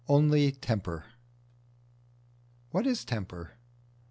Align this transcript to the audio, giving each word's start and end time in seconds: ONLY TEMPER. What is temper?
ONLY 0.07 0.51
TEMPER. 0.53 1.05
What 2.71 2.87
is 2.87 3.05
temper? 3.05 3.51